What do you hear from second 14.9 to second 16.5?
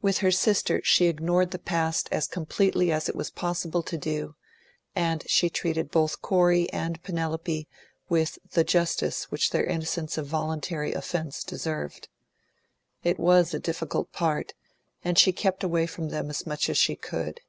and she kept away from them as